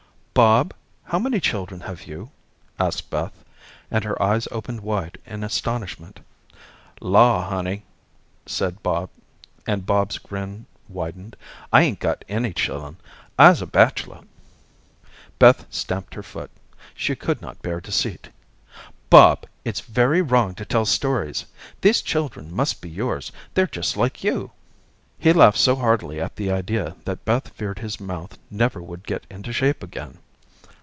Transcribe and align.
"Bob, 0.33 0.73
how 1.03 1.19
many 1.19 1.39
children 1.41 1.81
have 1.81 2.07
you?" 2.07 2.31
asked 2.79 3.09
Beth, 3.11 3.43
and 3.91 4.03
her 4.05 4.19
eyes 4.19 4.47
opened 4.49 4.79
wide 4.81 5.19
in 5.25 5.43
astonishment. 5.43 6.19
"Law, 7.01 7.47
honey," 7.47 7.83
and 9.67 9.85
Bob's 9.85 10.17
grin 10.17 10.65
widened, 10.87 11.35
"I 11.71 11.83
ain't 11.83 11.99
got 11.99 12.25
any 12.27 12.53
chillun. 12.53 12.95
I'se 13.37 13.61
a 13.61 13.67
bachelor." 13.67 14.21
Beth 15.37 15.65
stamped 15.69 16.15
her 16.15 16.23
foot. 16.23 16.49
She 16.95 17.13
could 17.15 17.39
not 17.41 17.61
bear 17.61 17.79
deceit. 17.81 18.29
"Bob, 19.11 19.45
it's 19.63 19.81
very 19.81 20.23
wrong 20.23 20.55
to 20.55 20.65
tell 20.65 20.85
stories. 20.85 21.45
These 21.81 22.01
children 22.01 22.55
must 22.55 22.81
be 22.81 22.89
yours; 22.89 23.31
they're 23.53 23.67
just 23.67 23.95
like 23.95 24.23
you." 24.23 24.49
He 25.19 25.33
laughed 25.33 25.59
so 25.59 25.75
heartily 25.75 26.19
at 26.19 26.35
the 26.35 26.49
idea, 26.49 26.95
that 27.05 27.25
Beth 27.25 27.49
feared 27.49 27.77
his 27.77 27.99
mouth 27.99 28.39
never 28.49 28.81
would 28.81 29.05
get 29.05 29.27
into 29.29 29.53
shape 29.53 29.83
again. 29.83 30.17